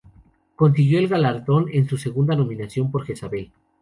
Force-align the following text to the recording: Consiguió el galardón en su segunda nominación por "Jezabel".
Consiguió 0.55 0.97
el 0.97 1.07
galardón 1.07 1.67
en 1.71 1.87
su 1.87 1.95
segunda 1.95 2.35
nominación 2.35 2.89
por 2.89 3.05
"Jezabel". 3.05 3.51